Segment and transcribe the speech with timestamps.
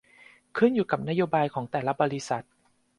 [0.57, 2.43] ขึ้นอยู่กับนโยบายของแต่ละบริษัท